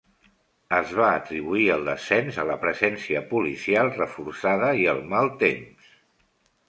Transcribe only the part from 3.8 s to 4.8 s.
reforçada